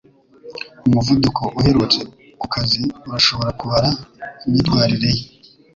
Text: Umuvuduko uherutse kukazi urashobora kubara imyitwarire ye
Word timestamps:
Umuvuduko 0.87 1.43
uherutse 1.59 2.01
kukazi 2.41 2.81
urashobora 3.07 3.49
kubara 3.59 3.89
imyitwarire 4.45 5.09
ye 5.17 5.23